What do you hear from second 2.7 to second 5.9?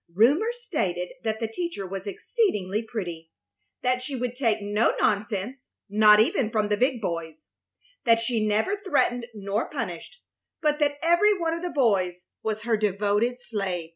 pretty; that she would take no nonsense,